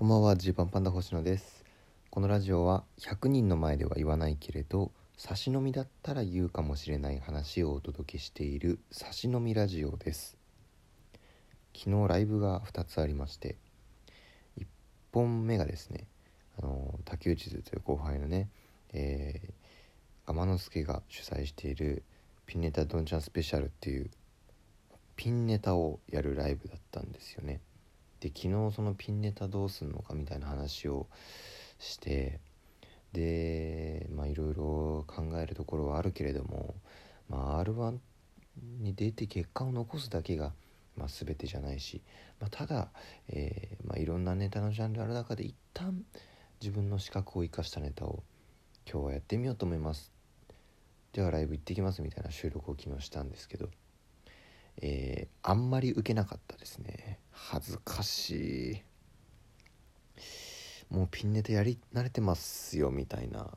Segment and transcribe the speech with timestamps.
[0.00, 1.62] こんばんはジーパンパンダ星野です。
[2.08, 10.38] このラジオは100人の前では言わないけれど差し飲みだったら言うかもしれない話をお届けしている差し飲みラジオです。
[11.76, 13.58] 昨日ライブが2つありまして
[14.58, 14.66] 1
[15.12, 16.06] 本目がですね
[16.58, 18.48] あの竹内図という後輩のね、
[18.94, 22.04] えー、天之助が主催している
[22.46, 24.10] ピンネタドンチャンスペシャルっていう
[25.16, 27.60] ピンネタをやるライブだったんですよね。
[28.20, 31.06] で昨日そのピンネタどうすんのかみたいな話を
[31.78, 32.38] して
[33.12, 36.74] でまあいろいろ考えるところはあるけれども、
[37.28, 37.98] まあ、r 1
[38.80, 40.52] に出て結果を残すだけが、
[40.96, 42.02] まあ、全てじゃないし、
[42.40, 42.90] まあ、ただ、
[43.28, 46.04] えーまあ、いろんなネタのジャンルある中で一旦
[46.60, 48.22] 自分の資格を生かしたネタを
[48.90, 50.12] 今日はやってみようと思います。
[51.12, 53.70] ではライブ行ってきますみたいな収録を昨日したんですけど。
[54.80, 57.18] えー、あんまり受けなかったですね。
[57.30, 58.82] 恥ずかしい。
[60.90, 63.50] もうピンネタやり慣れてますよみたいな。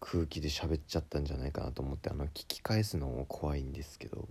[0.00, 4.28] 空気で喋っちゃったんじゃないかなと思ってあの聞き返すのも怖いんですけど。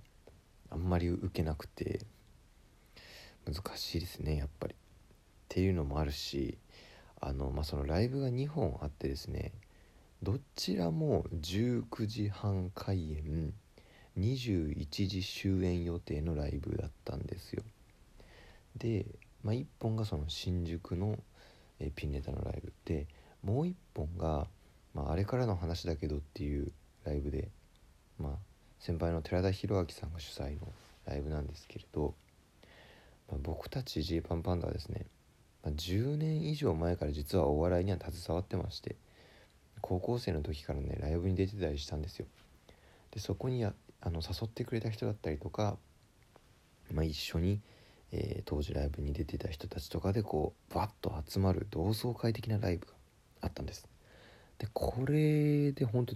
[0.69, 2.01] あんまり受けなくて。
[3.45, 4.75] 難しいですねやっぱり。
[4.75, 4.77] っ
[5.53, 6.57] ていうのもあるし
[7.19, 9.51] あのまあそのライブが2本あってですね
[10.23, 13.53] どちらも19時半開演
[14.19, 17.63] 21時終演予定のライブだったんですよ。
[18.77, 19.05] で、
[19.43, 21.17] まあ、1本がその新宿の、
[21.79, 23.07] えピンネタのライブで
[23.43, 24.47] もう1本が、
[24.93, 26.71] まあ、あれからの話だけどっていう
[27.05, 27.49] ライブで、
[28.19, 28.31] まあ、
[28.79, 30.67] 先輩の寺田裕明さんが主催の
[31.05, 32.13] ライブなんですけれど、
[33.29, 35.07] まあ、僕たちジーパンパンダはですね、
[35.63, 38.95] まあ、10年以上前から実はお笑いには携わってまして
[39.81, 42.27] 高校生の時からねライブに出てたりしたんですよ。
[43.11, 45.77] でそこにやあの誘ってくれた人だったりとか、
[46.91, 47.61] まあ、一緒に、
[48.11, 52.93] えー、当時ライブに出てた人たちとかでこうバッと集まる同窓会的なライブが
[53.41, 53.87] あったんです。
[54.57, 56.15] でこれで本当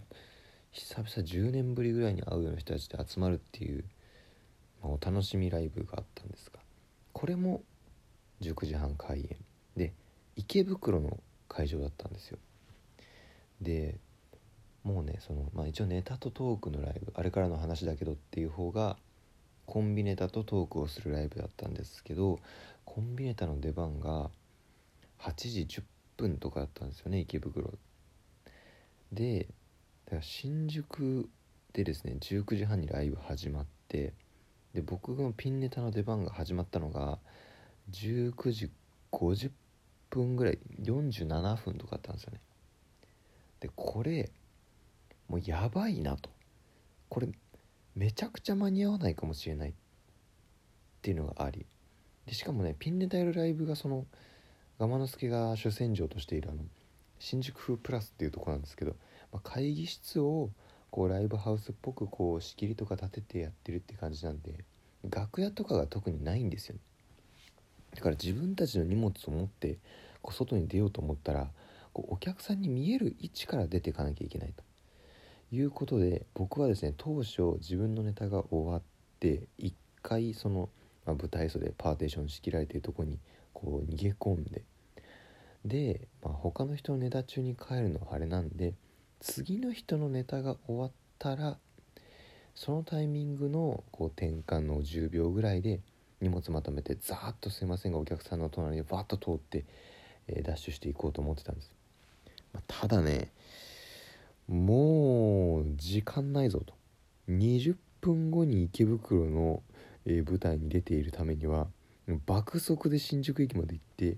[0.72, 3.86] 久々10年ぶりぐらいに会うような人たちで集まるっていう、
[4.84, 6.60] まあ、お楽しみライブがあったんですが
[7.14, 7.64] これも
[8.42, 9.38] 19時半開演
[9.78, 9.94] で
[10.36, 11.18] 池袋の
[11.48, 12.38] 会場だったんですよ。
[13.62, 13.98] で
[14.86, 18.98] もうねその、まあ、一応ネタとトークのライブあれからの話だけどっていう方が
[19.66, 22.40] コンビネタとトークをするライブだったんですけど
[22.86, 24.30] コンビネタの出番が
[25.20, 25.34] 8
[25.68, 25.84] 時10
[26.18, 27.74] 分とかだったんですよね池袋。
[29.12, 29.48] で
[30.06, 31.28] だから新宿
[31.74, 34.14] でですね19時半にライブ始まって
[34.76, 37.18] で僕のピンネタの出番が始まったのが
[37.92, 38.70] 19時
[39.12, 39.50] 50
[40.12, 42.40] 分ぐらい47分とかあったんですよね。
[43.62, 44.30] でこれ
[45.28, 46.30] もうやばいなと。
[47.10, 47.30] これ
[47.96, 49.74] めちゃくちゃ間に合わないかもしれないっ
[51.02, 51.66] ていうのがあり。
[52.26, 54.06] でしかもねピンネタやるライブがその
[54.80, 56.60] ガマノスケが主戦場としているあの
[57.20, 58.96] 新宿風プラスっていうとこなんですけど、
[59.32, 60.50] まあ、会議室を
[60.92, 64.54] こうライブハウスっぽくこう仕切りとか立ててやってるって感じなんで
[65.10, 66.82] 楽屋とかが特にないんですよね。
[67.96, 69.78] だから自分たちの荷物を持って
[70.22, 71.48] こう外に出ようと思ったら
[71.94, 74.65] こうお客さんに見える位置から出ていかなきゃいけないと。
[75.52, 78.82] いうことで僕はですね当初自分のネタが終わっ
[79.20, 80.70] て一回その、
[81.06, 83.20] まあ、舞台袖パーテーション仕切られてるとこに
[83.54, 84.64] こう逃げ込んで
[85.66, 88.74] で、まあ、他の人のネタ中に帰るのはあれなんで
[89.20, 91.58] 次の人のネタが終わったら
[92.54, 95.82] そのタイミングのこう転換の10秒ぐらいで
[96.22, 99.66] 荷物まとめてザーッとすいませんがお客さんの隣でバッと通って、
[100.28, 101.72] えー、ダッシュしていこうと思ってたんです、
[102.54, 103.30] まあ、ただね
[104.48, 106.74] もう時間ないぞと。
[107.30, 109.64] 20分後に池袋の、
[110.06, 111.68] えー、舞台に出ているためには
[112.26, 114.18] 爆速で新宿駅まで行って、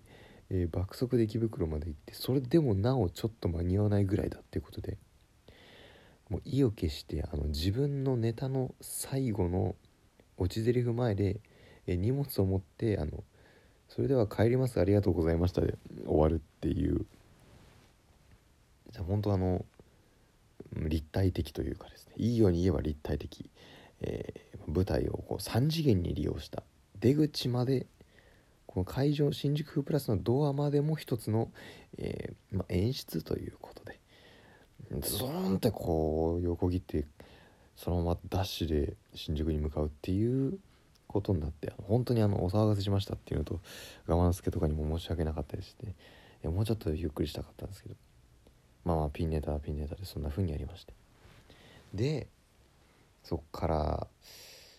[0.50, 4.98] えー、爆速で池袋まで行ってそれでもなおちょっと間に合わないぐらいだっていうことで
[6.30, 9.76] もう意を決してあの自分のネタの最後の
[10.38, 11.40] 落ち台詞前で、
[11.88, 13.24] えー、荷物を持ってあの
[13.88, 17.06] それでは帰りますありがとうございましたで終わるっていう。
[18.92, 19.66] じゃあ本当あの
[20.74, 23.50] 立体的というかですねいいように言えば立体的、
[24.02, 26.64] えー、舞台をこう3次元に利用した
[27.00, 27.88] 出口まで
[28.66, 31.50] この会場新宿風プラスのドアまでも一つの、
[31.98, 34.00] えー、ま、演出ということで
[35.02, 37.06] ズーンってこう横切って
[37.76, 40.60] そのままダッシュで新宿に向かうっていう
[41.08, 43.62] ことになって本当にあのお騒がせしましたっていうのと
[44.08, 45.96] 我慢助とかにも申し訳なかったですね
[46.50, 47.96] もうちょっとゆっくりしたかったんですけど
[48.88, 50.94] まあまあピンネタはピンネタでそんな風にやりまして。
[51.94, 52.28] で
[53.22, 54.08] そっから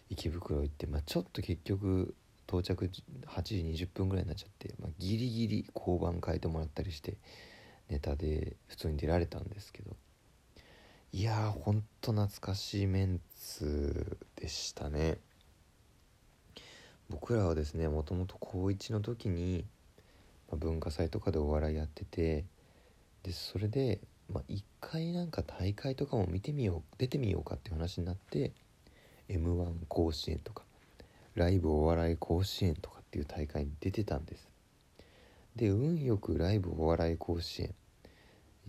[0.09, 2.15] 池袋行って、まあ、ちょっと結局
[2.47, 2.91] 到着
[3.27, 7.19] 8時20分ぐらいになっちゃって、まあ、ギリギリ交番変えてもらったりして
[7.91, 9.95] ネタで普通に出られたんですけど。
[11.13, 15.19] いやーほんと懐かしいメンツでしたね。
[17.11, 19.67] 僕らはですねもともと高1の時に、
[20.51, 22.47] ま、文化祭とかでお笑いやってて
[23.29, 24.01] でそれで、
[24.33, 28.53] まあ、一回なんか大会とかも見てみよう出てみようかっていう話になって
[29.29, 30.63] m 1甲子園とか
[31.35, 34.49] ライブお笑い甲子園とかっていう大会に出てたんです。
[35.57, 37.75] で運よくライブお笑い甲子園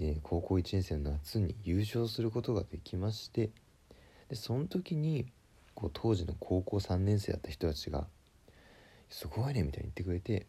[0.02, 3.52] え高校1年生の夏に優勝することができまして
[4.28, 5.26] でその時に
[5.74, 8.08] こう当時の高校3年生だった人たちが
[9.10, 10.48] 「すごいね」みたいに言ってくれて、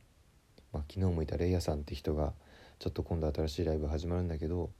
[0.72, 2.32] まあ、昨日もいたレイヤさんって人が
[2.80, 4.70] 「ちょっと今度新しいライブ始まるんだけど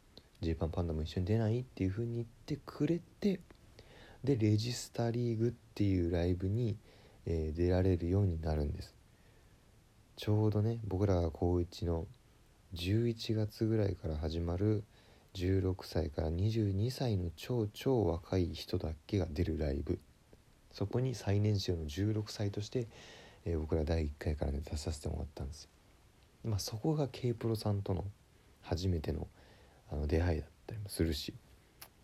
[0.40, 3.40] ジーパンパンダも一緒に出ない?」っていう風に言ってくれて
[4.24, 6.78] でレジスタリーグっていうライブに、
[7.26, 8.94] えー、出られるようになるんです
[10.16, 12.06] ちょうどね僕らが高1の
[12.72, 14.82] 11月ぐらいから始まる
[15.34, 19.98] 16歳から22歳の超超若い人だけが出るライブ
[20.72, 22.88] そこに最年少の16歳として、
[23.44, 25.70] えー、僕ら第1回からね出させてもらったんですよ。
[26.44, 28.04] まあ、そこが K プロさんとの
[28.62, 29.28] 初めての
[29.92, 31.34] あの出会いだったりもするし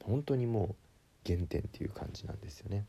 [0.03, 0.75] 本当にもう
[1.25, 2.85] 原点っていう感じなんですよね。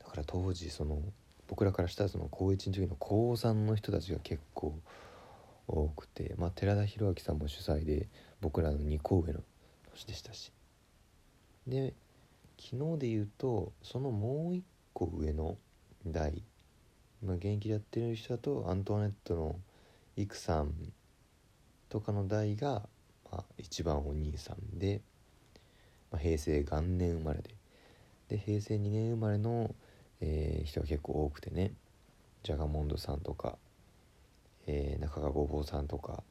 [0.00, 1.00] だから当時その
[1.48, 4.78] 僕らからしたらその高1の時の高3の人たちが結構
[5.68, 8.08] 多くて、まあ、寺田裕明さんも主催で
[8.40, 9.40] 僕らの2個上の
[9.92, 10.52] 年でしたし
[11.66, 11.94] で
[12.58, 15.56] 昨日で言うとそのもう1個上の
[16.06, 16.42] 代、
[17.24, 19.56] まあ、現役でやってる人だとアントワネットの
[20.16, 20.72] イクさん
[21.88, 22.88] とかの代が、
[23.30, 25.02] まあ、一番お兄さんで、
[26.10, 27.54] まあ、平成元年生まれで。
[28.28, 29.72] で平成2年生まれの、
[30.20, 31.72] えー、人が結構多くてね。
[32.42, 33.58] ジャガモンドさんとか
[34.66, 36.22] えー、中川ごぼうさんとか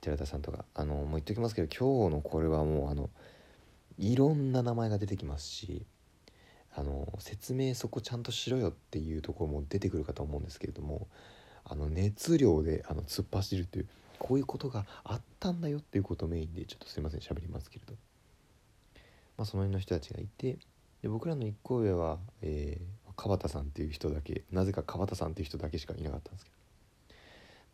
[0.00, 3.10] 寺田さんとかあのもう言っときますけど今日のこれはもうあの
[3.98, 5.84] いろんな名前が出てきますし
[6.74, 11.08] あの説明そこちゃんとしろよっていうところも出てくるかと思うんですけれども
[11.68, 13.88] あの熱量であの突っ走るという
[14.18, 17.94] こういうことがあったんだよっていうことをメインでちょっとすいません喋りますけれど、
[19.36, 20.58] まあ、その辺の人たちがいて
[21.02, 26.58] で僕らの1個上は、えー、川田さんっていう人だけなぜか川田さんっていう人だけしかいなかったんですけど。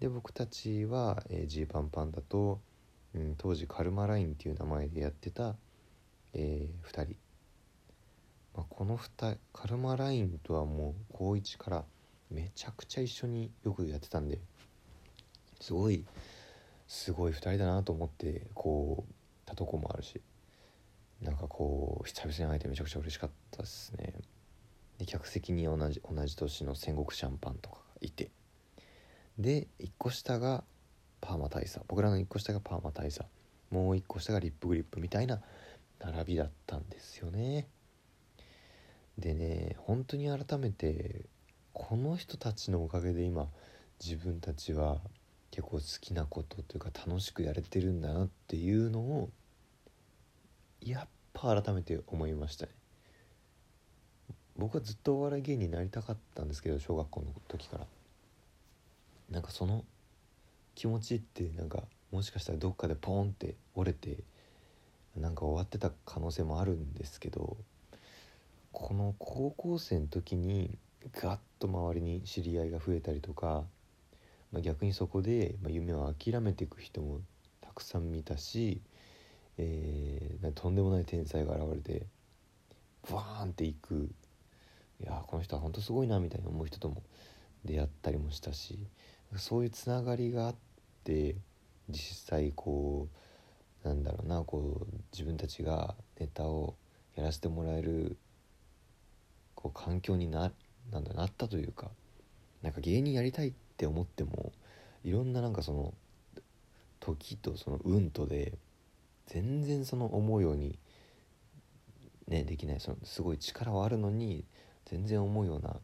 [0.01, 2.61] で僕たちはジー、パンパンダと、
[3.15, 5.55] うん、当時カルマラインっていう名前でやってた、
[6.35, 7.17] えー、2人、
[8.55, 11.85] まあ、この2人カルマラインとはもう高1から
[12.31, 14.39] めちゃくちゃ一緒によくやってたんで
[15.61, 16.05] すごい
[16.87, 19.13] すごい2人だなと思ってこう
[19.47, 20.21] たとこもあるし
[21.23, 24.15] なんかこう久々に会えてめちゃくちゃ嬉しかったですね。
[24.99, 28.31] で客席に同じ同じ年の戦国シャンパンとかがいて
[29.39, 30.65] で1個下が
[31.21, 31.81] パーマ大佐。
[31.89, 33.23] 僕らの1個下がパーマ大佐。
[33.71, 35.41] もう1個下がリップグリップみたいな
[35.99, 37.69] 並びだったんですよね。
[39.19, 41.27] でね本当に改めて
[41.75, 43.49] この人たちのおかげで今
[44.03, 44.99] 自分たちは
[45.51, 49.31] 結構好きなことというか楽しくやれてるんだなっていうのを
[50.81, 52.73] やっぱ改めて思いましたね。
[54.57, 57.87] 僕はずっとお笑い芸人になりたかったんですけど小学校の時から。
[59.31, 59.85] なんかその
[60.75, 61.83] 気持ちってなんか
[62.13, 64.23] もしかしたらどっかでポーンって折れて
[65.17, 67.57] なんか終わってた可能性もあるんですけど
[68.71, 70.79] この高校生の時に
[71.13, 73.65] ガッと周りに知り合いが増えたりとか、
[74.53, 77.21] まあ、逆にそこで、夢を諦めていく人も
[77.61, 78.81] たくさん見たし、
[79.59, 82.07] えー、とんでもない天才が現れて
[83.11, 84.11] バーンっていく
[85.01, 87.03] いやこの人は本当すごいなみたいに思う人とも
[87.65, 88.79] 出会ったりもしたし
[89.37, 90.55] そういうつながりがあっ
[91.05, 91.37] て
[91.89, 93.09] 実際こ
[93.85, 96.75] うなんだろうなこう自分たちがネタを
[97.17, 98.17] やらせてもらえる
[99.55, 100.53] こう環境にな
[100.91, 101.91] なんだなったというか
[102.63, 104.53] なんか芸人やりたいって思っても
[105.05, 105.95] いろんななんかその
[107.01, 108.53] 時とその運とで
[109.27, 110.79] 全然その思うように
[112.29, 114.45] ねできないそのすごい力はあるのに
[114.87, 115.77] 全然思うような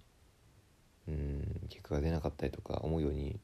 [1.08, 3.38] うん結果が出なかったりとか思うように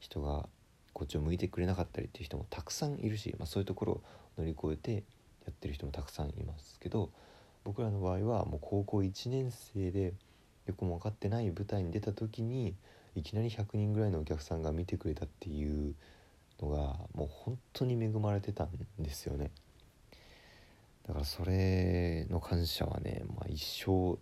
[0.00, 0.48] 人が
[0.92, 4.02] こっちを向いてくれなかったりっていう人もたくさんいるし、まあ、そういうところを
[4.38, 5.04] 乗り越えて
[5.44, 7.10] やってる人もたくさんいますけど
[7.64, 10.14] 僕らの場合はもう高校1年生で
[10.66, 12.74] よくも分かってない舞台に出た時に
[13.14, 15.94] いきなり100人ぐらいのお客さんが見てくれたっていう
[16.60, 16.76] のが
[17.14, 19.50] もう本当に恵まれてたんですよね。
[21.06, 24.18] だからそれの感謝はね、まあ、一生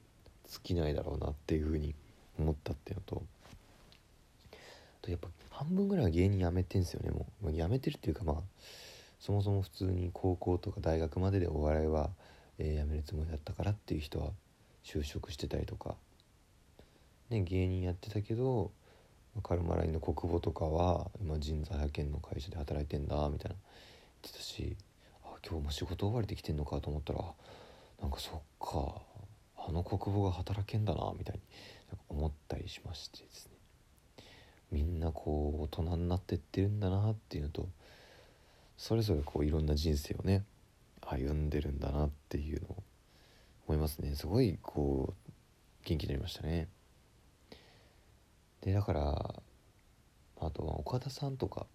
[0.50, 1.94] 尽きないだろうなっていうふうに
[2.38, 3.22] 思ったっていうのと
[5.00, 7.52] とやっぱ半分ぐらいは芸人辞めてんすよねもう。
[7.52, 8.36] 辞めてるっていうかまあ
[9.18, 12.10] そもそも普通に高校とか大学まででお笑いは、
[12.58, 14.30] えー、辞めるつもりだったからっていう人は
[14.84, 15.94] 就職してたりとか、
[17.30, 18.70] ね、芸人やってたけど
[19.42, 23.56] カルマラインの国母とかは今人材派遣の会社で働いてんだみたいな。
[24.22, 24.76] 言ってたし
[25.24, 27.20] あ今日も仕事終わりできてんのかと思ったら
[28.00, 29.02] なんかそっか
[29.68, 31.40] あの国母が働けんだなみたいに
[32.08, 33.52] 思ったりしましてですね。
[34.70, 37.68] みんなこう大人になってってるんだなっていうのと
[38.76, 40.44] それぞれこういろんな人生をね
[41.00, 42.82] 歩んでるんだなっていうのを
[43.68, 44.14] 思いますね。
[44.14, 45.30] すごいこう
[45.84, 46.68] 元気になりましたね。
[48.64, 49.34] でだから
[50.40, 51.66] あとは岡田さんとか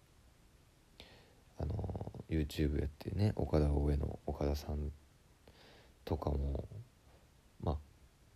[1.60, 4.90] あの YouTube やってね岡田大江の岡田さん
[6.04, 6.64] とかも
[7.62, 7.78] ま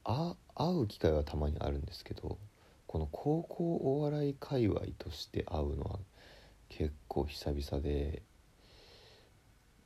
[0.04, 2.38] あ会う機会はたまにあるんですけど
[2.86, 5.98] この高校お笑い界隈として会うのは
[6.68, 8.22] 結構久々で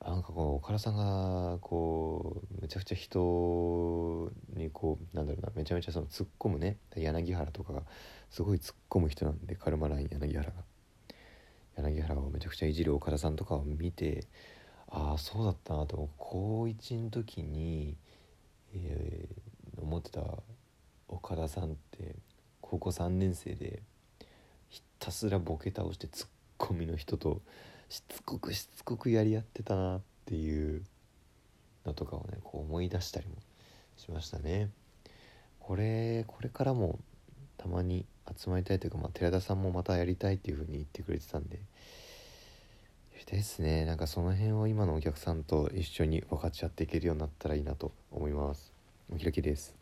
[0.05, 7.83] なんかこの岡田さんがこうめちゃくちゃ人にこうなんだろうなめちゃめちゃその突っ込むね柳原とかが
[8.31, 10.53] すごい突っ込む人なんでカルマライン柳原が。
[11.79, 14.27] 柳原をめちゃくちゃいじる岡田さんとかを見て
[14.89, 17.97] ああそうだったなと高1の時に、
[18.75, 20.23] えー、思ってた
[21.09, 22.17] 岡田さんって
[22.61, 23.83] 高校3年生で
[24.69, 26.27] ひたすらボケ倒してツッ
[26.57, 27.43] コミの人と
[27.89, 30.83] しつこくしつこくやり合ってたなっていう
[31.87, 33.35] のとかをねこう思い出したりも
[33.97, 34.71] しましたね。
[35.61, 36.99] これこれからも
[37.57, 41.57] たまに集まりたいというか、まあ、寺田さんもまたやりたいっていう風に言ってくれてたんで。
[41.57, 43.85] やりたいですね。
[43.85, 48.73] なんかその辺を今のお客さんと一緒に分かち合っていけるようになったらいいなと思います。
[49.13, 49.78] お開きです。